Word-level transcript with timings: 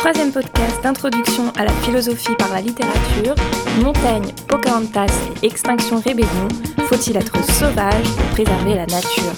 troisième 0.00 0.32
podcast 0.32 0.82
d'introduction 0.82 1.52
à 1.58 1.64
la 1.66 1.72
philosophie 1.82 2.34
par 2.38 2.48
la 2.48 2.62
littérature, 2.62 3.34
Montaigne, 3.82 4.32
Pocahontas 4.48 5.12
et 5.42 5.46
Extinction 5.46 6.00
Rébellion, 6.00 6.48
faut-il 6.88 7.18
être 7.18 7.36
sauvage 7.52 8.04
pour 8.04 8.26
préserver 8.28 8.76
la 8.76 8.86
nature? 8.86 9.34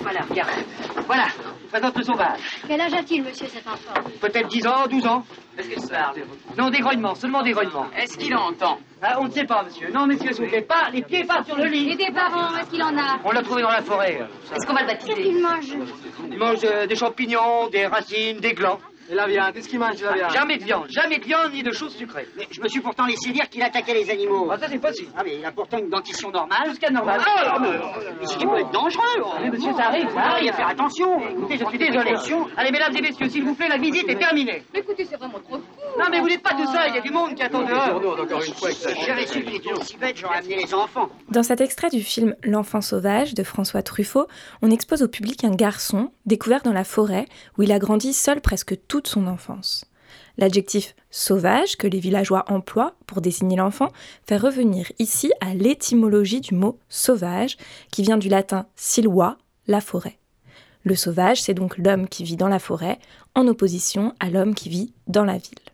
Voilà, 0.00 0.20
regarde. 0.30 0.48
Voilà, 1.06 1.26
présente 1.72 1.96
le 1.96 2.04
sauvage. 2.04 2.38
Quel 2.68 2.80
âge 2.80 2.92
a-t-il, 2.92 3.22
monsieur, 3.24 3.46
cet 3.48 3.66
enfant 3.66 3.94
Peut-être 4.20 4.48
10 4.48 4.66
ans, 4.66 4.86
12 4.90 5.06
ans. 5.06 5.24
Est-ce 5.58 5.68
qu'il 5.68 5.88
parle 5.88 6.16
Non, 6.58 6.68
des 6.68 6.80
grognements, 6.80 7.14
seulement 7.14 7.42
des 7.42 7.52
grognements. 7.52 7.86
Est-ce 7.96 8.18
qu'il 8.18 8.34
entend 8.36 8.78
Ah, 9.02 9.16
on 9.20 9.24
ne 9.24 9.30
sait 9.30 9.44
pas, 9.44 9.62
monsieur. 9.62 9.90
Non, 9.90 10.06
monsieur, 10.06 10.32
s'il 10.32 10.44
vous 10.44 10.50
plaît, 10.50 10.60
pas, 10.62 10.90
les 10.92 11.02
pieds 11.02 11.24
pas 11.24 11.42
sur 11.44 11.56
le 11.56 11.66
Et 11.66 11.70
lit. 11.70 11.96
des 11.96 12.12
parents, 12.12 12.54
est-ce 12.58 12.68
qu'il 12.70 12.82
en 12.82 12.96
a 12.96 13.18
On 13.24 13.30
l'a 13.32 13.42
trouvé 13.42 13.62
dans 13.62 13.70
la 13.70 13.80
forêt. 13.82 14.20
Est-ce 14.54 14.66
qu'on 14.66 14.74
va 14.74 14.82
le 14.82 14.88
Qu'est-ce 14.88 15.06
baptiser 15.06 15.22
qu'il 15.22 15.40
mange 15.42 15.66
Il 16.30 16.38
mange 16.38 16.58
euh, 16.64 16.86
des 16.86 16.96
champignons, 16.96 17.68
des 17.68 17.86
racines, 17.86 18.38
des 18.38 18.52
glands. 18.52 18.78
Et 19.12 19.14
la 19.14 19.26
viande, 19.26 19.52
qu'est-ce 19.52 19.68
qu'il 19.68 19.78
mange, 19.78 20.00
la 20.02 20.14
viande? 20.14 20.30
Jamais 20.32 20.56
de 20.56 20.64
viande, 20.64 20.86
jamais 20.88 21.18
de 21.18 21.24
viande 21.24 21.52
ni 21.52 21.62
de 21.62 21.70
choses 21.70 21.94
sucrées. 21.94 22.26
Mais 22.34 22.48
je 22.50 22.62
me 22.62 22.68
suis 22.68 22.80
pourtant 22.80 23.04
laissé 23.04 23.30
dire 23.30 23.46
qu'il 23.50 23.62
attaquait 23.62 23.92
les 23.92 24.08
animaux. 24.10 24.48
Ah, 24.50 24.56
ça, 24.56 24.68
c'est 24.70 24.78
possible. 24.78 25.10
Ah, 25.14 25.20
mais 25.22 25.36
il 25.36 25.44
a 25.44 25.52
pourtant 25.52 25.76
une 25.76 25.90
dentition 25.90 26.30
normale. 26.30 26.62
Tout 26.64 26.70
ce 26.74 26.80
qu'il 26.80 26.84
y 26.84 26.86
a 26.86 26.88
de 26.88 26.94
normal. 26.94 27.20
Ah, 27.26 27.58
mais, 27.60 27.68
mais 28.20 28.26
ce 28.26 28.38
qui 28.38 28.46
peut 28.46 28.56
être 28.58 28.70
dangereux. 28.70 29.02
Mais 29.42 29.50
monsieur, 29.50 29.72
ça 29.74 29.88
arrive, 29.88 30.08
ça 30.08 30.14
Ah, 30.16 30.30
arrive. 30.30 30.44
il 30.46 30.50
faut 30.52 30.56
faire 30.56 30.68
attention. 30.68 31.28
Écoutez, 31.28 31.58
je 31.58 31.64
suis 31.66 31.78
désolé. 31.78 32.14
Allez, 32.56 32.70
mesdames 32.70 32.96
et 32.96 33.02
messieurs, 33.02 33.28
s'il 33.28 33.44
vous 33.44 33.54
plaît, 33.54 33.68
la 33.68 33.76
visite 33.76 34.08
est 34.08 34.14
terminée. 34.18 34.62
Écoutez, 34.72 35.04
c'est 35.04 35.16
vraiment 35.18 35.40
trop. 35.40 35.60
Non, 35.98 36.06
mais 36.10 36.20
vous 36.20 36.28
n'êtes 36.28 36.42
pas 36.42 36.54
tout 36.54 36.66
seul, 36.66 36.88
il 36.88 36.94
y 36.94 36.98
a 36.98 37.00
du 37.00 37.10
monde 37.10 37.34
qui 37.34 37.42
attend 37.42 37.62
dehors. 37.62 37.96
encore 37.96 38.42
une 38.42 38.54
fois, 38.54 38.70
Si 38.70 38.88
j'avais 39.06 39.26
su 39.26 39.42
qu'il 39.44 39.54
était 39.56 39.72
aussi 39.72 39.96
bête, 39.96 40.16
j'aurais 40.16 40.38
amené 40.38 40.56
les 40.56 40.74
enfants. 40.74 41.08
Dans 41.30 41.42
cet 41.42 41.60
extrait 41.60 41.90
du 41.90 42.02
film 42.02 42.34
L'enfant 42.42 42.80
sauvage 42.80 43.34
de 43.34 43.42
François 43.42 43.82
Truffaut, 43.82 44.26
on 44.62 44.70
expose 44.70 45.02
au 45.02 45.08
public 45.08 45.44
un 45.44 45.54
garçon 45.54 46.10
découvert 46.26 46.62
dans 46.62 46.72
la 46.72 46.84
forêt 46.84 47.26
où 47.58 47.62
il 47.62 47.72
a 47.72 47.78
grandi 47.78 48.12
seul 48.12 48.40
presque 48.40 48.76
toute 48.88 49.06
son 49.06 49.26
enfance. 49.26 49.84
L'adjectif 50.38 50.94
sauvage 51.10 51.76
que 51.76 51.86
les 51.86 52.00
villageois 52.00 52.44
emploient 52.48 52.94
pour 53.06 53.20
désigner 53.20 53.56
l'enfant 53.56 53.88
fait 54.26 54.38
revenir 54.38 54.90
ici 54.98 55.30
à 55.40 55.54
l'étymologie 55.54 56.40
du 56.40 56.54
mot 56.54 56.78
sauvage 56.88 57.56
qui 57.90 58.02
vient 58.02 58.16
du 58.16 58.28
latin 58.28 58.66
silva, 58.76 59.36
la 59.66 59.80
forêt. 59.80 60.18
Le 60.84 60.96
sauvage, 60.96 61.42
c'est 61.42 61.54
donc 61.54 61.78
l'homme 61.78 62.08
qui 62.08 62.24
vit 62.24 62.36
dans 62.36 62.48
la 62.48 62.58
forêt 62.58 62.98
en 63.34 63.46
opposition 63.46 64.14
à 64.20 64.30
l'homme 64.30 64.54
qui 64.54 64.68
vit 64.68 64.92
dans 65.06 65.24
la 65.24 65.38
ville. 65.38 65.71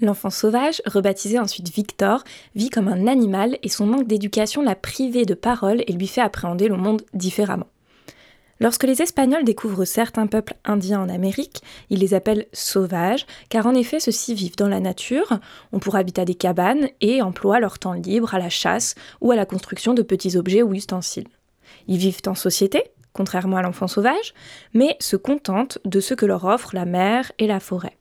L'enfant 0.00 0.30
sauvage, 0.30 0.80
rebaptisé 0.86 1.40
ensuite 1.40 1.74
Victor, 1.74 2.22
vit 2.54 2.70
comme 2.70 2.86
un 2.86 3.08
animal 3.08 3.58
et 3.64 3.68
son 3.68 3.84
manque 3.84 4.06
d'éducation 4.06 4.62
l'a 4.62 4.76
privé 4.76 5.24
de 5.24 5.34
parole 5.34 5.82
et 5.88 5.92
lui 5.92 6.06
fait 6.06 6.20
appréhender 6.20 6.68
le 6.68 6.76
monde 6.76 7.02
différemment. 7.14 7.66
Lorsque 8.60 8.84
les 8.84 9.02
Espagnols 9.02 9.44
découvrent 9.44 9.84
certains 9.84 10.26
peuples 10.26 10.54
indiens 10.64 11.00
en 11.00 11.08
Amérique, 11.08 11.62
ils 11.90 11.98
les 11.98 12.14
appellent 12.14 12.46
sauvages, 12.52 13.26
car 13.48 13.66
en 13.66 13.74
effet 13.74 13.98
ceux-ci 13.98 14.34
vivent 14.34 14.56
dans 14.56 14.68
la 14.68 14.80
nature, 14.80 15.38
ont 15.72 15.78
pour 15.80 15.96
habitat 15.96 16.24
des 16.24 16.34
cabanes 16.34 16.88
et 17.00 17.20
emploient 17.20 17.60
leur 17.60 17.78
temps 17.78 17.92
libre 17.92 18.34
à 18.34 18.38
la 18.38 18.50
chasse 18.50 18.94
ou 19.20 19.32
à 19.32 19.36
la 19.36 19.46
construction 19.46 19.94
de 19.94 20.02
petits 20.02 20.36
objets 20.36 20.62
ou 20.62 20.74
ustensiles. 20.74 21.28
Ils 21.88 21.98
vivent 21.98 22.22
en 22.26 22.34
société, 22.34 22.82
contrairement 23.12 23.56
à 23.56 23.62
l'enfant 23.62 23.88
sauvage, 23.88 24.34
mais 24.74 24.96
se 25.00 25.16
contentent 25.16 25.78
de 25.84 25.98
ce 25.98 26.14
que 26.14 26.26
leur 26.26 26.44
offrent 26.44 26.74
la 26.74 26.84
mer 26.84 27.32
et 27.38 27.48
la 27.48 27.60
forêt 27.60 27.98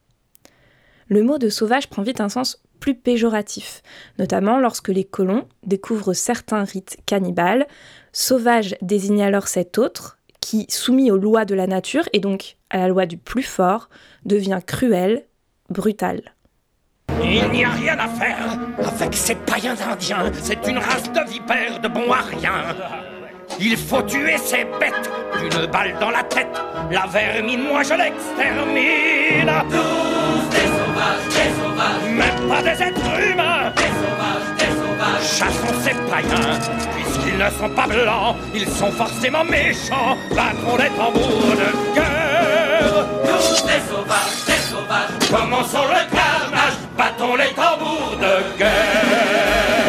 le 1.09 1.23
mot 1.23 1.37
de 1.37 1.49
sauvage 1.49 1.89
prend 1.89 2.01
vite 2.01 2.21
un 2.21 2.29
sens 2.29 2.61
plus 2.79 2.95
péjoratif, 2.95 3.81
notamment 4.19 4.59
lorsque 4.59 4.89
les 4.89 5.03
colons 5.03 5.47
découvrent 5.65 6.13
certains 6.13 6.63
rites 6.63 6.97
cannibales. 7.05 7.67
Sauvage 8.11 8.75
désigne 8.81 9.23
alors 9.23 9.47
cet 9.47 9.77
autre 9.77 10.17
qui, 10.39 10.65
soumis 10.69 11.11
aux 11.11 11.17
lois 11.17 11.45
de 11.45 11.55
la 11.55 11.67
nature 11.67 12.07
et 12.13 12.19
donc 12.19 12.57
à 12.69 12.77
la 12.77 12.87
loi 12.87 13.05
du 13.05 13.17
plus 13.17 13.43
fort, 13.43 13.89
devient 14.25 14.59
cruel, 14.65 15.25
brutal. 15.69 16.33
Il 17.23 17.49
n'y 17.49 17.63
a 17.63 17.69
rien 17.71 17.97
à 17.97 18.07
faire 18.07 18.59
avec 18.77 19.13
ces 19.15 19.35
païens 19.35 19.75
indiens. 19.89 20.31
C'est 20.41 20.67
une 20.67 20.77
race 20.77 21.11
de 21.11 21.31
vipères 21.31 21.79
de 21.81 21.87
bon 21.87 22.11
à. 22.11 22.23
Il 23.59 23.75
faut 23.75 24.01
tuer 24.03 24.37
ces 24.37 24.65
bêtes 24.79 25.09
d'une 25.39 25.65
balle 25.67 25.95
dans 25.99 26.11
la 26.11 26.23
tête. 26.23 26.61
La 26.91 27.07
vermine, 27.07 27.63
moi 27.63 27.81
je 27.83 27.93
l'extermine. 27.93 29.49
Sauvages. 31.87 32.11
Même 32.11 32.49
pas 32.49 32.61
des 32.61 32.83
êtres 32.83 33.31
humains. 33.31 33.71
Des 33.75 33.83
sauvages, 33.83 34.47
des 34.57 34.71
sauvages. 34.75 35.27
Chassons 35.37 35.75
ces 35.83 35.93
païens, 36.09 36.59
puisqu'ils 36.95 37.37
ne 37.37 37.49
sont 37.49 37.69
pas 37.69 37.87
blancs. 37.87 38.35
Ils 38.53 38.67
sont 38.67 38.91
forcément 38.91 39.43
méchants. 39.43 40.17
Battons 40.29 40.77
les 40.77 40.89
tambours 40.89 41.55
de 41.55 41.93
guerre. 41.95 43.07
Tous 43.23 43.63
des 43.63 43.81
sauvages, 43.89 44.45
des 44.45 44.61
sauvages. 44.69 45.29
Commençons 45.29 45.87
le 45.87 46.15
carnage. 46.15 46.77
Battons 46.97 47.35
les 47.35 47.53
tambours 47.53 48.17
de 48.19 48.57
guerre. 48.57 49.87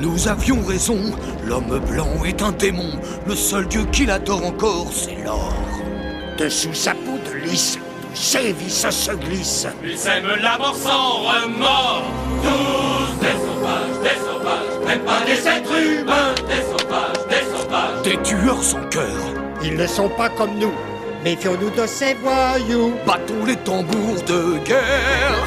Nous 0.00 0.28
avions 0.28 0.62
raison, 0.62 0.98
l'homme 1.44 1.80
blanc 1.88 2.24
est 2.26 2.42
un 2.42 2.52
démon, 2.52 2.90
le 3.26 3.34
seul 3.34 3.66
dieu 3.66 3.84
qu'il 3.90 4.10
adore 4.10 4.44
encore, 4.44 4.88
c'est 4.92 5.16
l'or. 5.24 5.53
Dessous 6.38 6.74
sa 6.74 6.92
peau 6.92 7.16
de 7.30 7.36
lisse, 7.46 7.78
ses 8.12 8.52
vices 8.52 8.88
se 8.90 9.12
glissent. 9.12 9.68
Ils 9.84 10.06
aiment 10.08 10.34
la 10.42 10.58
mort 10.58 10.74
sans 10.76 11.22
remords. 11.22 12.04
Tous 12.42 13.20
des 13.20 13.32
sauvages, 13.32 14.02
des 14.02 14.18
sauvages, 14.18 14.86
même 14.86 15.00
pas 15.00 15.20
des 15.24 15.46
êtres 15.46 15.78
humains. 15.78 16.34
Des 16.48 16.62
sauvages, 16.62 17.28
des 17.28 17.44
sauvages. 17.56 18.02
Des 18.02 18.16
tueurs 18.22 18.62
sans 18.62 18.82
cœur, 18.90 19.20
Ils 19.62 19.76
ne 19.76 19.86
sont 19.86 20.08
pas 20.08 20.28
comme 20.28 20.58
nous. 20.58 20.72
Méfions-nous 21.22 21.70
de 21.70 21.86
ces 21.86 22.14
voyous. 22.14 22.92
battons 23.06 23.44
les 23.46 23.56
tambours 23.56 24.20
de 24.26 24.58
guerre, 24.64 25.38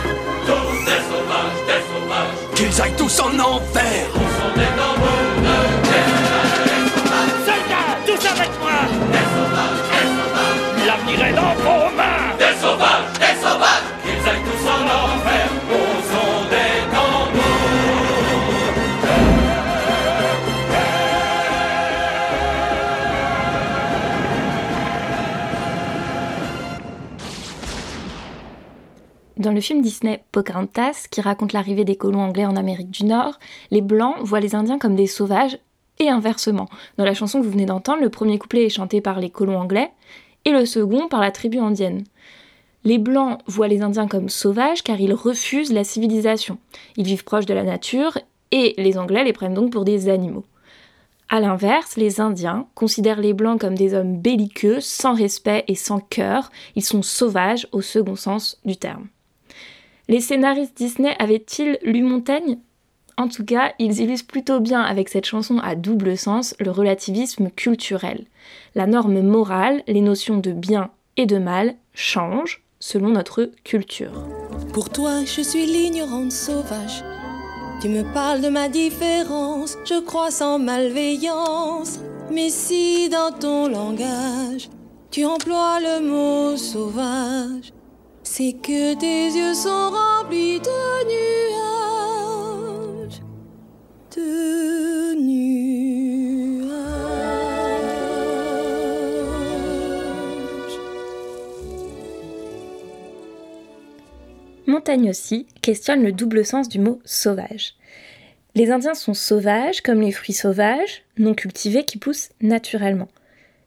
Tous 0.45 0.85
des 0.85 1.01
sauvages, 1.09 1.61
des 1.67 1.83
sauvages. 1.91 2.55
qu'ils 2.55 2.81
aillent 2.81 2.95
tous 2.97 3.19
en 3.19 3.37
enfer. 3.39 4.07
Sont 4.13 4.53
des 4.55 4.71
tambours 4.77 5.35
de 5.35 5.41
guerre. 5.43 5.76
Sauvages. 11.07 11.19
L'avenir 11.19 11.25
est 11.25 11.33
dans 11.33 11.55
vos 11.55 11.95
mains. 11.95 12.35
Des 12.37 12.55
sauvages, 12.59 13.13
des 13.13 13.35
sauvages. 13.39 13.87
Qu'ils 14.03 14.29
aillent 14.29 14.43
tous 14.43 14.67
en 14.67 14.83
enfer. 14.85 15.47
Au 15.69 15.83
son 16.09 16.49
des 16.49 16.79
tambours. 16.91 17.43
Dans 29.37 29.51
le 29.51 29.61
film 29.61 29.81
Disney 29.81 30.23
Pocahontas, 30.31 31.05
qui 31.11 31.21
raconte 31.21 31.53
l'arrivée 31.53 31.85
des 31.85 31.95
colons 31.95 32.21
anglais 32.21 32.45
en 32.45 32.55
Amérique 32.55 32.89
du 32.89 33.05
Nord, 33.05 33.37
les 33.69 33.81
Blancs 33.81 34.15
voient 34.21 34.39
les 34.39 34.55
Indiens 34.55 34.79
comme 34.79 34.95
des 34.95 35.05
sauvages, 35.05 35.59
et 35.99 36.09
inversement. 36.09 36.67
Dans 36.97 37.05
la 37.05 37.13
chanson 37.13 37.39
que 37.39 37.45
vous 37.45 37.51
venez 37.51 37.65
d'entendre, 37.65 38.01
le 38.01 38.09
premier 38.09 38.37
couplet 38.37 38.65
est 38.65 38.69
chanté 38.69 39.01
par 39.01 39.19
les 39.19 39.29
colons 39.29 39.59
anglais, 39.59 39.91
et 40.47 40.51
le 40.51 40.65
second 40.65 41.09
par 41.09 41.19
la 41.19 41.31
tribu 41.31 41.59
indienne. 41.59 42.05
Les 42.85 42.99
Blancs 42.99 43.41
voient 43.47 43.67
les 43.67 43.81
Indiens 43.81 44.07
comme 44.07 44.29
sauvages 44.29 44.81
car 44.81 44.97
ils 45.01 45.13
refusent 45.13 45.73
la 45.73 45.83
civilisation. 45.83 46.57
Ils 46.95 47.03
vivent 47.03 47.25
proches 47.25 47.45
de 47.45 47.53
la 47.53 47.63
nature, 47.63 48.17
et 48.51 48.73
les 48.77 48.97
Anglais 48.97 49.25
les 49.25 49.33
prennent 49.33 49.53
donc 49.53 49.73
pour 49.73 49.83
des 49.83 50.07
animaux. 50.07 50.45
A 51.27 51.41
l'inverse, 51.41 51.97
les 51.97 52.21
Indiens 52.21 52.65
considèrent 52.75 53.19
les 53.19 53.33
Blancs 53.33 53.59
comme 53.59 53.75
des 53.75 53.93
hommes 53.93 54.21
belliqueux, 54.21 54.79
sans 54.79 55.13
respect 55.13 55.65
et 55.67 55.75
sans 55.75 55.99
cœur. 55.99 56.49
Ils 56.77 56.85
sont 56.85 57.01
sauvages 57.01 57.67
au 57.73 57.81
second 57.81 58.15
sens 58.15 58.61
du 58.63 58.77
terme. 58.77 59.09
Les 60.07 60.21
scénaristes 60.21 60.77
Disney 60.77 61.13
avaient-ils 61.19 61.77
lu 61.83 62.03
Montaigne? 62.03 62.57
En 63.17 63.27
tout 63.27 63.43
cas, 63.43 63.73
ils 63.79 63.99
illustrent 63.99 64.27
plutôt 64.27 64.59
bien 64.59 64.81
avec 64.81 65.09
cette 65.09 65.25
chanson 65.25 65.57
à 65.57 65.75
double 65.75 66.15
sens 66.17 66.55
le 66.59 66.69
relativisme 66.69 67.49
culturel. 67.49 68.25
La 68.75 68.85
norme 68.85 69.21
morale, 69.21 69.81
les 69.87 70.01
notions 70.01 70.37
de 70.37 70.51
bien 70.51 70.91
et 71.17 71.25
de 71.25 71.39
mal 71.39 71.73
changent 71.93 72.63
selon 72.79 73.09
notre 73.09 73.49
culture. 73.63 74.11
Pour 74.71 74.89
toi, 74.89 75.25
je 75.25 75.41
suis 75.41 75.65
l'ignorante 75.65 76.31
sauvage. 76.31 77.03
Tu 77.81 77.89
me 77.89 78.03
parles 78.13 78.41
de 78.41 78.49
ma 78.49 78.69
différence, 78.69 79.77
je 79.85 79.99
crois 79.99 80.31
sans 80.31 80.59
malveillance. 80.59 81.99
Mais 82.31 82.49
si 82.49 83.09
dans 83.09 83.31
ton 83.31 83.67
langage, 83.67 84.69
tu 85.09 85.25
emploies 85.25 85.79
le 85.79 86.07
mot 86.07 86.57
sauvage, 86.57 87.73
c'est 88.21 88.53
que 88.53 88.93
tes 88.95 89.27
yeux 89.35 89.53
sont 89.53 89.91
remplis 89.91 90.59
de 90.59 91.05
nuages. 91.05 91.76
Montaigne 104.67 105.09
aussi 105.09 105.47
questionne 105.61 106.03
le 106.03 106.11
double 106.11 106.45
sens 106.45 106.67
du 106.69 106.79
mot 106.79 106.99
sauvage. 107.05 107.75
Les 108.55 108.71
Indiens 108.71 108.93
sont 108.93 109.13
sauvages 109.13 109.81
comme 109.81 110.01
les 110.01 110.11
fruits 110.11 110.33
sauvages, 110.33 111.03
non 111.17 111.33
cultivés, 111.33 111.85
qui 111.85 111.97
poussent 111.97 112.29
naturellement. 112.41 113.07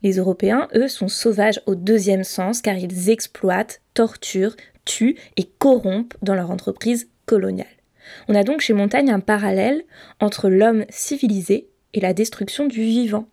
Les 0.03 0.17
Européens, 0.17 0.69
eux, 0.75 0.89
sont 0.89 1.09
sauvages 1.09 1.61
au 1.67 1.75
deuxième 1.75 2.25
sens 2.25 2.61
car 2.61 2.77
ils 2.77 3.11
exploitent, 3.11 3.81
torturent, 3.95 4.57
tuent 4.85 5.17
et 5.37 5.45
corrompent 5.45 6.17
dans 6.23 6.35
leur 6.35 6.51
entreprise 6.51 7.09
coloniale. 7.27 7.80
On 8.29 8.35
a 8.35 8.45
donc 8.45 8.61
chez 8.61 8.73
Montaigne 8.73 9.11
un 9.11 9.21
parallèle 9.21 9.83
entre 10.21 10.49
l'homme 10.49 10.85
civilisé 10.89 11.69
et 11.95 12.01
la 12.01 12.15
destruction 12.15 12.67
du 12.67 12.81
vivant. 12.81 13.27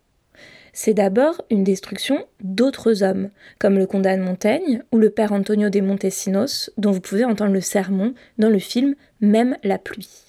C'est 0.74 0.94
d'abord 0.94 1.41
une 1.50 1.63
destruction 1.63 2.27
d'autres 2.44 3.01
hommes, 3.01 3.31
comme 3.57 3.79
le 3.79 3.88
condamne 3.88 4.21
Montaigne 4.21 4.83
ou 4.91 5.00
le 5.00 5.09
père 5.09 5.31
Antonio 5.31 5.69
de 5.69 5.81
Montesinos, 5.81 6.69
dont 6.77 6.91
vous 6.91 7.01
pouvez 7.01 7.25
entendre 7.25 7.53
le 7.53 7.62
sermon 7.62 8.13
dans 8.38 8.50
le 8.50 8.59
film 8.59 8.95
Même 9.19 9.57
la 9.63 9.79
pluie. 9.79 10.25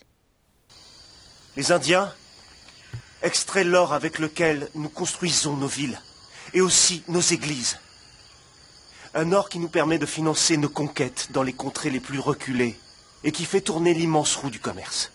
Les 1.56 1.70
Indiens 1.70 2.10
extraient 3.22 3.64
l'or 3.64 3.92
avec 3.92 4.18
lequel 4.18 4.68
nous 4.74 4.88
construisons 4.88 5.56
nos 5.56 5.66
villes 5.66 5.98
et 6.54 6.62
aussi 6.62 7.02
nos 7.08 7.20
églises. 7.20 7.78
Un 9.14 9.32
or 9.32 9.48
qui 9.48 9.58
nous 9.58 9.68
permet 9.68 9.98
de 9.98 10.06
financer 10.06 10.56
nos 10.56 10.68
conquêtes 10.68 11.28
dans 11.32 11.42
les 11.42 11.52
contrées 11.52 11.90
les 11.90 12.00
plus 12.00 12.20
reculées 12.20 12.76
et 13.24 13.32
qui 13.32 13.44
fait 13.44 13.60
tourner 13.60 13.94
l'immense 13.94 14.36
roue 14.36 14.50
du 14.50 14.60
commerce. 14.60 15.10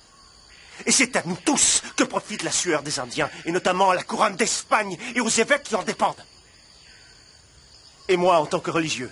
Et 0.85 0.91
c'est 0.91 1.15
à 1.15 1.23
nous 1.25 1.37
tous 1.45 1.81
que 1.95 2.03
profite 2.03 2.43
la 2.43 2.51
sueur 2.51 2.83
des 2.83 2.99
Indiens, 2.99 3.29
et 3.45 3.51
notamment 3.51 3.91
à 3.91 3.95
la 3.95 4.03
couronne 4.03 4.35
d'Espagne 4.35 4.97
et 5.15 5.21
aux 5.21 5.29
évêques 5.29 5.63
qui 5.63 5.75
en 5.75 5.83
dépendent. 5.83 6.25
Et 8.09 8.17
moi, 8.17 8.39
en 8.39 8.45
tant 8.45 8.59
que 8.59 8.71
religieux, 8.71 9.11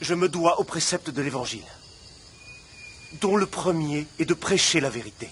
je 0.00 0.14
me 0.14 0.28
dois 0.28 0.60
au 0.60 0.64
précepte 0.64 1.10
de 1.10 1.22
l'Évangile, 1.22 1.64
dont 3.20 3.36
le 3.36 3.46
premier 3.46 4.06
est 4.18 4.24
de 4.24 4.34
prêcher 4.34 4.80
la 4.80 4.90
vérité. 4.90 5.30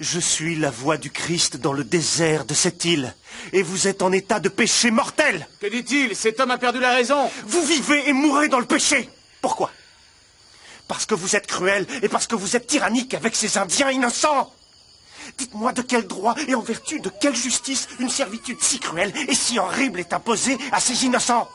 Je 0.00 0.18
suis 0.18 0.56
la 0.56 0.70
voix 0.70 0.96
du 0.96 1.10
Christ 1.10 1.56
dans 1.56 1.72
le 1.72 1.84
désert 1.84 2.44
de 2.44 2.54
cette 2.54 2.84
île, 2.84 3.14
et 3.52 3.62
vous 3.62 3.86
êtes 3.86 4.02
en 4.02 4.12
état 4.12 4.40
de 4.40 4.48
péché 4.48 4.90
mortel. 4.90 5.48
Que 5.60 5.68
dit-il? 5.68 6.14
Cet 6.14 6.40
homme 6.40 6.50
a 6.50 6.58
perdu 6.58 6.80
la 6.80 6.94
raison. 6.94 7.30
Vous 7.46 7.64
vivez 7.64 8.08
et 8.08 8.12
mourrez 8.12 8.48
dans 8.48 8.58
le 8.58 8.66
péché. 8.66 9.08
Pourquoi? 9.40 9.70
Parce 11.04 11.20
que 11.20 11.26
vous 11.26 11.36
êtes 11.36 11.46
cruel 11.46 11.86
et 12.00 12.08
parce 12.08 12.26
que 12.26 12.34
vous 12.34 12.56
êtes 12.56 12.66
tyrannique 12.66 13.12
avec 13.12 13.36
ces 13.36 13.58
Indiens 13.58 13.90
innocents. 13.90 14.50
Dites-moi 15.36 15.72
de 15.72 15.82
quel 15.82 16.06
droit 16.06 16.34
et 16.48 16.54
en 16.54 16.62
vertu 16.62 16.98
de 16.98 17.10
quelle 17.20 17.36
justice 17.36 17.88
une 17.98 18.08
servitude 18.08 18.56
si 18.62 18.78
cruelle 18.80 19.12
et 19.28 19.34
si 19.34 19.58
horrible 19.58 20.00
est 20.00 20.14
imposée 20.14 20.56
à 20.72 20.80
ces 20.80 21.04
innocents 21.04 21.46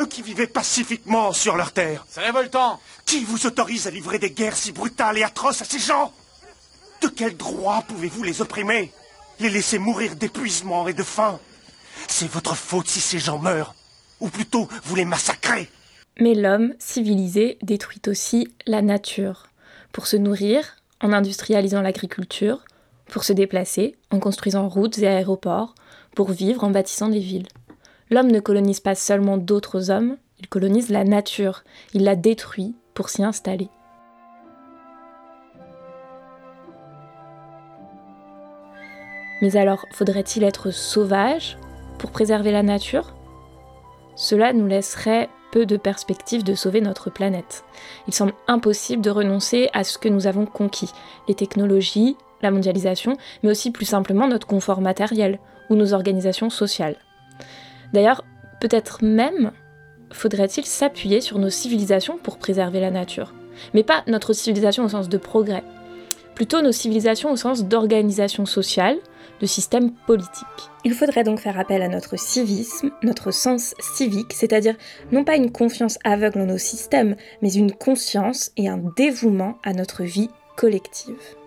eux 0.00 0.06
qui 0.06 0.20
vivaient 0.20 0.46
pacifiquement 0.46 1.32
sur 1.32 1.56
leur 1.56 1.72
terre. 1.72 2.04
C'est 2.10 2.20
révoltant. 2.20 2.78
Qui 3.06 3.24
vous 3.24 3.46
autorise 3.46 3.86
à 3.86 3.90
livrer 3.90 4.18
des 4.18 4.32
guerres 4.32 4.56
si 4.56 4.70
brutales 4.70 5.16
et 5.16 5.24
atroces 5.24 5.62
à 5.62 5.64
ces 5.64 5.78
gens? 5.78 6.12
De 7.00 7.08
quel 7.08 7.38
droit 7.38 7.82
pouvez-vous 7.88 8.22
les 8.22 8.42
opprimer 8.42 8.92
Les 9.38 9.48
laisser 9.48 9.78
mourir 9.78 10.14
d'épuisement 10.14 10.86
et 10.88 10.92
de 10.92 11.02
faim? 11.02 11.40
C'est 12.06 12.30
votre 12.30 12.54
faute 12.54 12.86
si 12.86 13.00
ces 13.00 13.18
gens 13.18 13.38
meurent. 13.38 13.74
Ou 14.20 14.28
plutôt, 14.28 14.68
vous 14.84 14.94
les 14.94 15.06
massacrez. 15.06 15.70
Mais 16.20 16.34
l'homme, 16.34 16.74
civilisé, 16.78 17.56
détruit 17.62 18.02
aussi 18.06 18.48
la 18.66 18.82
nature. 18.82 19.46
Pour 19.90 20.06
se 20.06 20.18
nourrir, 20.18 20.76
en 21.00 21.14
industrialisant 21.14 21.80
l'agriculture, 21.80 22.62
pour 23.08 23.24
se 23.24 23.32
déplacer, 23.32 23.96
en 24.10 24.20
construisant 24.20 24.68
routes 24.68 24.98
et 24.98 25.08
aéroports, 25.08 25.74
pour 26.14 26.30
vivre 26.30 26.62
en 26.62 26.70
bâtissant 26.70 27.08
des 27.08 27.20
villes. 27.20 27.48
L'homme 28.10 28.30
ne 28.30 28.40
colonise 28.40 28.80
pas 28.80 28.94
seulement 28.94 29.38
d'autres 29.38 29.90
hommes, 29.90 30.18
il 30.38 30.48
colonise 30.48 30.90
la 30.90 31.04
nature, 31.04 31.64
il 31.94 32.04
la 32.04 32.16
détruit 32.16 32.74
pour 32.92 33.08
s'y 33.08 33.24
installer. 33.24 33.70
Mais 39.40 39.56
alors, 39.56 39.86
faudrait-il 39.92 40.44
être 40.44 40.70
sauvage 40.70 41.56
pour 41.98 42.10
préserver 42.10 42.52
la 42.52 42.62
nature? 42.62 43.14
Cela 44.16 44.52
nous 44.52 44.66
laisserait 44.66 45.30
peu 45.50 45.66
de 45.66 45.76
perspectives 45.76 46.44
de 46.44 46.54
sauver 46.54 46.80
notre 46.80 47.10
planète. 47.10 47.64
Il 48.06 48.14
semble 48.14 48.34
impossible 48.48 49.02
de 49.02 49.10
renoncer 49.10 49.68
à 49.72 49.84
ce 49.84 49.98
que 49.98 50.08
nous 50.08 50.26
avons 50.26 50.46
conquis, 50.46 50.90
les 51.28 51.34
technologies, 51.34 52.16
la 52.42 52.50
mondialisation, 52.50 53.16
mais 53.42 53.50
aussi 53.50 53.70
plus 53.70 53.84
simplement 53.84 54.28
notre 54.28 54.46
confort 54.46 54.80
matériel 54.80 55.38
ou 55.68 55.74
nos 55.74 55.92
organisations 55.92 56.50
sociales. 56.50 56.96
D'ailleurs, 57.92 58.24
peut-être 58.60 59.04
même 59.04 59.52
faudrait-il 60.12 60.64
s'appuyer 60.64 61.20
sur 61.20 61.38
nos 61.38 61.50
civilisations 61.50 62.18
pour 62.18 62.38
préserver 62.38 62.80
la 62.80 62.90
nature. 62.90 63.32
Mais 63.74 63.82
pas 63.82 64.02
notre 64.06 64.32
civilisation 64.32 64.84
au 64.84 64.88
sens 64.88 65.08
de 65.08 65.18
progrès, 65.18 65.62
plutôt 66.34 66.62
nos 66.62 66.72
civilisations 66.72 67.30
au 67.30 67.36
sens 67.36 67.64
d'organisation 67.64 68.46
sociale, 68.46 68.96
de 69.40 69.46
système 69.46 69.92
politique. 70.06 70.46
Il 70.84 70.94
faudrait 70.94 71.24
donc 71.24 71.40
faire 71.40 71.58
appel 71.58 71.82
à 71.82 71.88
notre 71.88 72.18
civisme, 72.18 72.90
notre 73.02 73.30
sens 73.30 73.74
civique, 73.80 74.32
c'est-à-dire 74.32 74.76
non 75.12 75.24
pas 75.24 75.36
une 75.36 75.50
confiance 75.50 75.98
aveugle 76.04 76.40
en 76.40 76.46
nos 76.46 76.58
systèmes, 76.58 77.16
mais 77.42 77.52
une 77.52 77.72
conscience 77.72 78.52
et 78.56 78.68
un 78.68 78.78
dévouement 78.96 79.56
à 79.62 79.72
notre 79.72 80.04
vie 80.04 80.30
collective. 80.56 81.39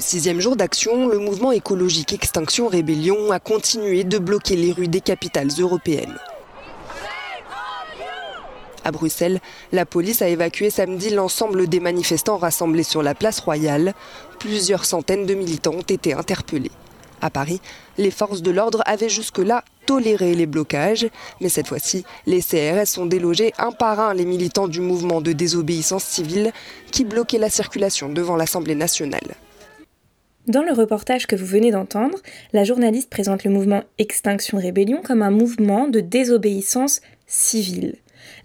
Au 0.00 0.02
sixième 0.02 0.40
jour 0.40 0.56
d'action, 0.56 1.08
le 1.08 1.18
mouvement 1.18 1.52
écologique 1.52 2.14
Extinction 2.14 2.68
Rébellion 2.68 3.32
a 3.32 3.38
continué 3.38 4.02
de 4.02 4.16
bloquer 4.16 4.56
les 4.56 4.72
rues 4.72 4.88
des 4.88 5.02
capitales 5.02 5.50
européennes. 5.58 6.16
À 8.82 8.92
Bruxelles, 8.92 9.40
la 9.72 9.84
police 9.84 10.22
a 10.22 10.28
évacué 10.30 10.70
samedi 10.70 11.10
l'ensemble 11.10 11.66
des 11.66 11.80
manifestants 11.80 12.38
rassemblés 12.38 12.82
sur 12.82 13.02
la 13.02 13.14
place 13.14 13.40
royale. 13.40 13.92
Plusieurs 14.38 14.86
centaines 14.86 15.26
de 15.26 15.34
militants 15.34 15.74
ont 15.74 15.82
été 15.82 16.14
interpellés. 16.14 16.72
À 17.20 17.28
Paris, 17.28 17.60
les 17.98 18.10
forces 18.10 18.40
de 18.40 18.50
l'ordre 18.50 18.82
avaient 18.86 19.10
jusque-là 19.10 19.64
toléré 19.84 20.34
les 20.34 20.46
blocages, 20.46 21.08
mais 21.42 21.50
cette 21.50 21.68
fois-ci, 21.68 22.06
les 22.24 22.40
CRS 22.40 22.96
ont 22.96 23.04
délogé 23.04 23.52
un 23.58 23.70
par 23.70 24.00
un 24.00 24.14
les 24.14 24.24
militants 24.24 24.66
du 24.66 24.80
mouvement 24.80 25.20
de 25.20 25.32
désobéissance 25.32 26.04
civile 26.04 26.54
qui 26.90 27.04
bloquaient 27.04 27.36
la 27.36 27.50
circulation 27.50 28.08
devant 28.08 28.36
l'Assemblée 28.36 28.74
nationale. 28.74 29.36
Dans 30.46 30.62
le 30.62 30.72
reportage 30.72 31.26
que 31.26 31.36
vous 31.36 31.44
venez 31.44 31.70
d'entendre, 31.70 32.16
la 32.54 32.64
journaliste 32.64 33.10
présente 33.10 33.44
le 33.44 33.50
mouvement 33.50 33.84
Extinction 33.98 34.56
Rébellion 34.56 35.02
comme 35.02 35.22
un 35.22 35.30
mouvement 35.30 35.86
de 35.86 36.00
désobéissance 36.00 37.02
civile. 37.26 37.96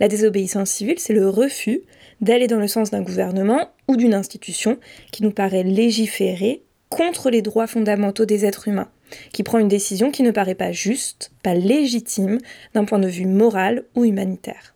La 0.01 0.09
désobéissance 0.09 0.69
civile, 0.69 0.99
c'est 0.99 1.13
le 1.13 1.29
refus 1.29 1.81
d'aller 2.19 2.47
dans 2.47 2.59
le 2.59 2.67
sens 2.67 2.91
d'un 2.91 3.01
gouvernement 3.01 3.69
ou 3.87 3.95
d'une 3.95 4.13
institution 4.13 4.77
qui 5.13 5.23
nous 5.23 5.31
paraît 5.31 5.63
légiférer 5.63 6.63
contre 6.89 7.29
les 7.29 7.41
droits 7.41 7.65
fondamentaux 7.65 8.25
des 8.25 8.45
êtres 8.45 8.67
humains, 8.67 8.91
qui 9.31 9.43
prend 9.43 9.59
une 9.59 9.69
décision 9.69 10.11
qui 10.11 10.23
ne 10.23 10.31
paraît 10.31 10.53
pas 10.53 10.73
juste, 10.73 11.31
pas 11.43 11.53
légitime 11.53 12.39
d'un 12.73 12.83
point 12.83 12.99
de 12.99 13.07
vue 13.07 13.25
moral 13.25 13.85
ou 13.95 14.03
humanitaire. 14.03 14.73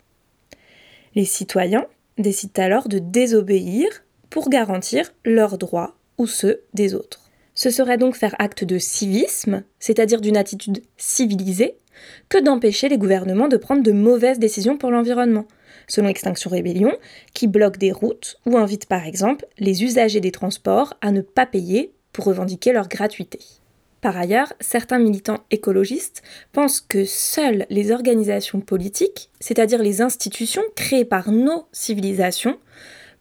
Les 1.16 1.26
citoyens 1.26 1.86
décident 2.18 2.64
alors 2.64 2.88
de 2.88 3.00
désobéir 3.00 3.88
pour 4.30 4.50
garantir 4.50 5.14
leurs 5.26 5.58
droits 5.58 5.99
ou 6.20 6.28
ceux 6.28 6.62
des 6.76 6.94
autres. 6.94 7.22
Ce 7.56 7.72
serait 7.72 7.98
donc 7.98 8.16
faire 8.16 8.36
acte 8.40 8.64
de 8.64 8.78
civisme, 8.78 9.64
c'est-à-dire 9.80 10.22
d'une 10.22 10.38
attitude 10.38 10.84
civilisée, 10.98 11.76
que 12.30 12.38
d'empêcher 12.38 12.88
les 12.88 12.98
gouvernements 12.98 13.48
de 13.48 13.58
prendre 13.58 13.84
de 13.84 13.92
mauvaises 13.92 14.40
décisions 14.40 14.78
pour 14.78 14.92
l'environnement, 14.92 15.46
selon 15.88 16.08
Extinction 16.08 16.50
Rébellion, 16.50 16.94
qui 17.34 17.48
bloque 17.48 17.78
des 17.78 17.92
routes 17.92 18.40
ou 18.46 18.58
invite 18.58 18.86
par 18.86 19.06
exemple 19.06 19.46
les 19.58 19.84
usagers 19.84 20.22
des 20.22 20.32
transports 20.32 20.94
à 21.02 21.12
ne 21.12 21.22
pas 21.22 21.46
payer 21.46 21.92
pour 22.14 22.26
revendiquer 22.26 22.72
leur 22.72 22.88
gratuité. 22.88 23.40
Par 24.02 24.16
ailleurs, 24.16 24.54
certains 24.62 25.00
militants 25.00 25.44
écologistes 25.52 26.22
pensent 26.54 26.80
que 26.80 27.04
seules 27.04 27.66
les 27.70 27.92
organisations 27.92 28.62
politiques, 28.62 29.30
c'est-à-dire 29.42 29.84
les 29.84 30.02
institutions 30.02 30.64
créées 30.76 31.04
par 31.04 31.32
nos 31.32 31.66
civilisations, 31.74 32.58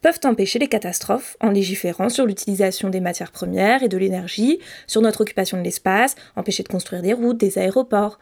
peuvent 0.00 0.21
empêcher 0.25 0.59
les 0.59 0.69
catastrophes 0.69 1.37
en 1.40 1.50
légiférant 1.50 2.09
sur 2.09 2.26
l'utilisation 2.26 2.88
des 2.88 3.00
matières 3.00 3.33
premières 3.33 3.83
et 3.83 3.88
de 3.88 3.99
l'énergie, 3.99 4.59
sur 4.87 5.02
notre 5.02 5.23
occupation 5.23 5.59
de 5.59 5.62
l'espace, 5.62 6.14
empêcher 6.37 6.62
de 6.62 6.69
construire 6.69 7.02
des 7.02 7.12
routes, 7.12 7.38
des 7.38 7.59
aéroports. 7.59 8.19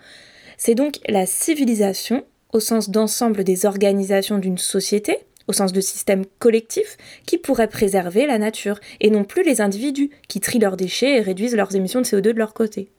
C'est 0.56 0.74
donc 0.74 0.98
la 1.08 1.26
civilisation, 1.26 2.24
au 2.52 2.60
sens 2.60 2.90
d'ensemble 2.90 3.44
des 3.44 3.66
organisations 3.66 4.38
d'une 4.38 4.58
société, 4.58 5.18
au 5.48 5.52
sens 5.52 5.72
de 5.72 5.80
système 5.80 6.24
collectif, 6.38 6.96
qui 7.26 7.38
pourrait 7.38 7.68
préserver 7.68 8.26
la 8.26 8.38
nature, 8.38 8.80
et 9.00 9.10
non 9.10 9.24
plus 9.24 9.44
les 9.44 9.60
individus 9.60 10.10
qui 10.28 10.40
trient 10.40 10.58
leurs 10.58 10.76
déchets 10.76 11.18
et 11.18 11.20
réduisent 11.20 11.56
leurs 11.56 11.74
émissions 11.76 12.00
de 12.00 12.06
CO2 12.06 12.20
de 12.20 12.32
leur 12.32 12.54
côté. 12.54 12.90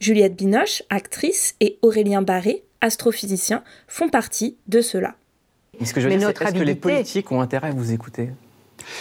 Juliette 0.00 0.34
Binoche, 0.34 0.82
actrice, 0.90 1.54
et 1.60 1.78
Aurélien 1.82 2.22
Barré, 2.22 2.64
astrophysicien, 2.80 3.62
font 3.86 4.08
partie 4.08 4.56
de 4.66 4.80
cela. 4.80 5.14
Ce 5.80 5.92
que 5.92 6.00
je 6.00 6.08
veux 6.08 6.16
dire, 6.16 6.28
est-ce 6.28 6.52
que 6.52 6.58
les 6.58 6.74
politiques 6.74 7.32
ont 7.32 7.40
intérêt 7.40 7.68
à 7.68 7.72
vous 7.72 7.92
écouter? 7.92 8.30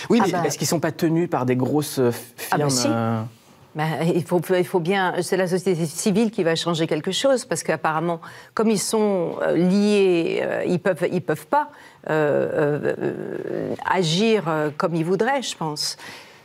Oui, 0.09 0.19
ah 0.21 0.25
mais 0.25 0.31
bah. 0.31 0.43
est-ce 0.45 0.57
qu'ils 0.57 0.65
ne 0.65 0.69
sont 0.69 0.79
pas 0.79 0.91
tenus 0.91 1.29
par 1.29 1.45
des 1.45 1.55
grosses 1.55 1.99
euh, 1.99 2.11
ah 2.51 2.57
bah 2.57 2.69
firmes 2.69 2.93
euh 2.93 3.21
bah, 3.73 4.03
il, 4.03 4.23
faut, 4.25 4.41
il 4.57 4.65
faut 4.65 4.81
bien. 4.81 5.15
C'est 5.21 5.37
la 5.37 5.47
société 5.47 5.85
civile 5.85 6.29
qui 6.29 6.43
va 6.43 6.55
changer 6.55 6.87
quelque 6.87 7.11
chose, 7.11 7.45
parce 7.45 7.63
qu'apparemment, 7.63 8.19
comme 8.53 8.69
ils 8.69 8.79
sont 8.79 9.37
euh, 9.41 9.55
liés, 9.55 10.45
ils 10.67 10.79
peuvent, 10.79 11.07
ils 11.09 11.21
peuvent 11.21 11.47
pas 11.47 11.71
agir 13.85 14.43
comme 14.77 14.93
ils 14.95 15.05
voudraient, 15.05 15.41
je 15.41 15.55
pense. 15.55 15.97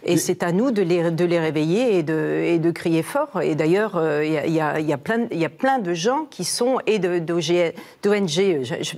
Et 0.07 0.17
c'est 0.17 0.45
à 0.45 0.53
nous 0.53 0.71
de 0.71 0.83
les, 0.83 1.11
de 1.11 1.25
les 1.25 1.41
réveiller 1.41 1.99
et 1.99 2.03
de, 2.05 2.43
et 2.45 2.59
de, 2.59 2.71
crier 2.71 3.03
fort. 3.03 3.43
Et 3.43 3.57
d'ailleurs, 3.57 3.93
il 3.95 3.99
euh, 3.99 4.47
y, 4.47 4.61
a, 4.61 4.79
y, 4.79 4.93
a 4.93 4.99
plein, 4.99 5.27
y 5.33 5.45
a 5.45 5.49
plein 5.49 5.81
de 5.81 5.95
gens 5.95 6.27
qui 6.31 6.45
sont, 6.45 6.79
et 6.87 7.01
d'ONG, 7.01 7.73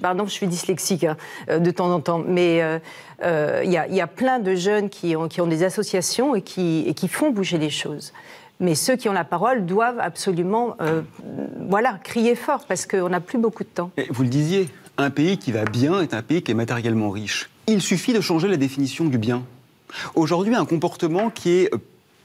pardon, 0.03 0.27
je 0.27 0.31
suis 0.31 0.47
dyslexique 0.47 1.05
hein, 1.05 1.17
euh, 1.49 1.59
de 1.59 1.71
temps 1.71 1.91
en 1.91 2.01
temps, 2.01 2.23
mais 2.27 2.57
il 2.59 2.81
euh, 3.25 3.65
y, 3.65 3.79
a, 3.79 3.89
y, 3.89 4.01
a, 4.03 4.07
plein 4.07 4.39
de 4.39 4.55
jeunes 4.55 4.91
qui 4.91 5.17
ont, 5.17 5.29
qui 5.29 5.41
ont 5.41 5.47
des 5.47 5.65
associations 5.65 6.35
et 6.35 6.43
qui, 6.43 6.85
et 6.87 6.93
qui 6.93 7.09
font 7.09 7.31
bouger 7.31 7.57
les 7.57 7.71
choses. 7.71 8.13
Mais 8.61 8.75
ceux 8.75 8.97
qui 8.97 9.09
ont 9.09 9.13
la 9.13 9.25
parole 9.25 9.65
doivent 9.65 10.01
absolument 10.01 10.77
voilà, 11.69 11.99
crier 12.03 12.35
fort 12.35 12.65
parce 12.67 12.87
qu'on 12.87 13.09
n'a 13.09 13.21
plus 13.21 13.39
beaucoup 13.39 13.63
de 13.63 13.69
temps. 13.69 13.93
vous 14.11 14.25
le 14.25 14.29
disiez, 14.29 14.69
un 14.97 15.11
pays 15.11 15.39
qui 15.39 15.53
va 15.53 15.65
bien 15.65 16.01
est 16.01 16.13
un 16.13 16.23
pays 16.23 16.43
qui 16.43 16.51
est 16.51 16.55
matériellement 16.55 17.11
riche. 17.11 17.49
Il 17.69 17.81
suffit 17.81 18.13
de 18.13 18.21
changer 18.21 18.49
la 18.49 18.57
définition 18.57 19.05
du 19.05 19.17
bien. 19.17 19.45
Aujourd'hui, 20.15 20.55
un 20.55 20.65
comportement 20.65 21.31
qui 21.31 21.51
est 21.51 21.75
euh, 21.75 21.79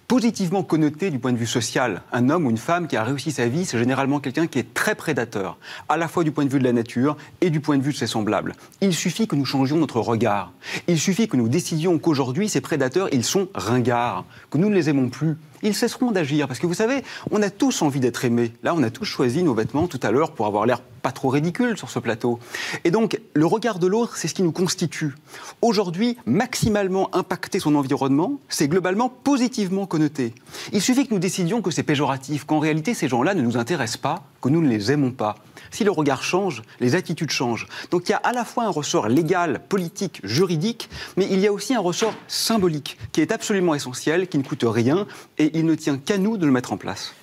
positivement 0.07 0.63
connoté 0.63 1.09
du 1.09 1.19
point 1.19 1.31
de 1.31 1.37
vue 1.37 1.47
social. 1.47 2.01
Un 2.11 2.29
homme 2.29 2.45
ou 2.45 2.49
une 2.49 2.57
femme 2.57 2.87
qui 2.87 2.97
a 2.97 3.03
réussi 3.03 3.31
sa 3.31 3.47
vie, 3.47 3.65
c'est 3.65 3.77
généralement 3.77 4.19
quelqu'un 4.19 4.47
qui 4.47 4.59
est 4.59 4.73
très 4.73 4.95
prédateur, 4.95 5.57
à 5.89 5.97
la 5.97 6.07
fois 6.07 6.23
du 6.23 6.31
point 6.31 6.45
de 6.45 6.49
vue 6.49 6.59
de 6.59 6.63
la 6.63 6.73
nature 6.73 7.17
et 7.41 7.49
du 7.49 7.59
point 7.59 7.77
de 7.77 7.83
vue 7.83 7.93
de 7.93 7.97
ses 7.97 8.07
semblables. 8.07 8.53
Il 8.81 8.93
suffit 8.93 9.27
que 9.27 9.35
nous 9.35 9.45
changions 9.45 9.77
notre 9.77 9.99
regard. 9.99 10.51
Il 10.87 10.99
suffit 10.99 11.27
que 11.27 11.37
nous 11.37 11.49
décidions 11.49 11.97
qu'aujourd'hui, 11.99 12.49
ces 12.49 12.61
prédateurs, 12.61 13.09
ils 13.11 13.23
sont 13.23 13.47
ringards, 13.55 14.25
que 14.51 14.57
nous 14.57 14.69
ne 14.69 14.75
les 14.75 14.89
aimons 14.89 15.09
plus 15.09 15.35
ils 15.63 15.75
cesseront 15.75 16.11
d'agir. 16.11 16.47
Parce 16.47 16.59
que 16.59 16.67
vous 16.67 16.73
savez, 16.73 17.03
on 17.31 17.41
a 17.41 17.49
tous 17.49 17.81
envie 17.81 17.99
d'être 17.99 18.25
aimés. 18.25 18.53
Là, 18.61 18.73
on 18.75 18.83
a 18.83 18.89
tous 18.89 19.05
choisi 19.05 19.43
nos 19.43 19.53
vêtements 19.53 19.87
tout 19.87 19.99
à 20.03 20.11
l'heure 20.11 20.31
pour 20.31 20.45
avoir 20.45 20.65
l'air 20.65 20.81
pas 21.01 21.11
trop 21.11 21.29
ridicule 21.29 21.77
sur 21.77 21.89
ce 21.89 21.99
plateau. 21.99 22.39
Et 22.83 22.91
donc, 22.91 23.19
le 23.33 23.45
regard 23.45 23.79
de 23.79 23.87
l'autre, 23.87 24.15
c'est 24.15 24.27
ce 24.27 24.33
qui 24.33 24.43
nous 24.43 24.51
constitue. 24.51 25.15
Aujourd'hui, 25.61 26.17
maximalement 26.25 27.13
impacter 27.15 27.59
son 27.59 27.75
environnement, 27.75 28.39
c'est 28.49 28.67
globalement 28.67 29.09
positivement 29.09 29.85
connoté. 29.85 30.33
Il 30.71 30.81
suffit 30.81 31.07
que 31.07 31.13
nous 31.13 31.19
décidions 31.19 31.61
que 31.61 31.71
c'est 31.71 31.83
péjoratif, 31.83 32.45
qu'en 32.45 32.59
réalité, 32.59 32.93
ces 32.93 33.07
gens-là 33.07 33.33
ne 33.33 33.41
nous 33.41 33.57
intéressent 33.57 33.97
pas, 33.97 34.23
que 34.41 34.49
nous 34.49 34.61
ne 34.61 34.69
les 34.69 34.91
aimons 34.91 35.11
pas. 35.11 35.35
Si 35.73 35.83
le 35.83 35.89
regard 35.89 36.21
change, 36.21 36.61
les 36.79 36.93
attitudes 36.93 37.31
changent. 37.31 37.65
Donc 37.89 38.07
il 38.07 38.11
y 38.11 38.13
a 38.13 38.17
à 38.17 38.31
la 38.31 38.45
fois 38.45 38.65
un 38.65 38.69
ressort 38.69 39.07
légal, 39.07 39.59
politique, 39.67 40.21
juridique, 40.23 40.87
mais 41.17 41.27
il 41.31 41.39
y 41.39 41.47
a 41.47 41.51
aussi 41.51 41.73
un 41.73 41.79
ressort 41.79 42.13
symbolique 42.27 42.99
qui 43.11 43.21
est 43.21 43.31
absolument 43.31 43.73
essentiel, 43.73 44.27
qui 44.27 44.37
ne 44.37 44.43
coûte 44.43 44.65
rien, 44.67 45.07
et 45.39 45.49
il 45.57 45.65
ne 45.65 45.73
tient 45.73 45.97
qu'à 45.97 46.19
nous 46.19 46.37
de 46.37 46.45
le 46.45 46.51
mettre 46.51 46.73
en 46.73 46.77
place. 46.77 47.15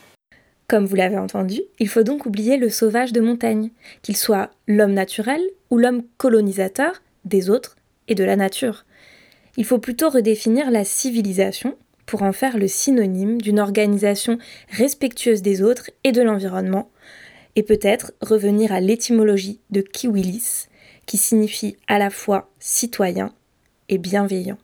Comme 0.66 0.85
vous 0.85 0.97
l'avez 0.97 1.16
entendu, 1.16 1.61
il 1.78 1.88
faut 1.88 2.02
donc 2.02 2.26
oublier 2.26 2.57
le 2.57 2.71
sauvage 2.71 3.12
de 3.12 3.21
montagne, 3.21 3.71
qu'il 4.02 4.16
soit 4.16 4.50
l'homme 4.66 4.95
naturel 4.95 5.40
ou 5.71 5.78
l'homme 5.78 6.02
colonisateur 6.16 7.02
des 7.25 7.50
autres 7.50 7.76
et 8.09 8.16
de 8.16 8.25
la 8.25 8.35
nature. 8.35 8.85
Il 9.59 9.64
faut 9.64 9.78
plutôt 9.78 10.11
redéfinir 10.11 10.73
la 10.73 10.85
civilisation 10.85 11.76
pour 12.04 12.25
en 12.25 12.33
faire 12.33 12.59
le 12.59 12.66
synonyme 12.66 13.40
d'une 13.40 13.61
organisation 13.61 14.38
respectueuse 14.71 15.42
des 15.42 15.62
autres 15.62 15.90
et 16.02 16.11
de 16.11 16.23
l'environnement, 16.23 16.90
et 17.57 17.62
peut-être 17.62 18.12
revenir 18.21 18.73
à 18.73 18.80
l'étymologie 18.80 19.61
de 19.71 19.80
kiwilis, 19.80 20.69
qui 21.07 21.16
signifie 21.16 21.76
à 21.88 21.99
la 21.99 22.11
fois 22.11 22.50
citoyen 22.59 23.33
et 23.88 23.99
bienveillant. 23.99 24.59